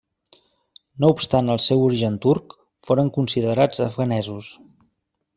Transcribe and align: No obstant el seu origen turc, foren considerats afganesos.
No 1.03 1.09
obstant 1.15 1.51
el 1.55 1.59
seu 1.65 1.83
origen 1.89 2.15
turc, 2.23 2.55
foren 2.91 3.11
considerats 3.19 3.83
afganesos. 3.89 4.49